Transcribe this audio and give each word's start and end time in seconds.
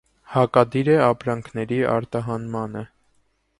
Հակադիր 0.35 0.89
է 0.93 0.95
ապրանքների 1.09 1.79
արտահանմանը։ 1.93 2.85